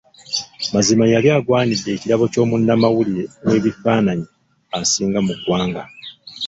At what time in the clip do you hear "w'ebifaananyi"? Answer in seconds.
3.47-4.25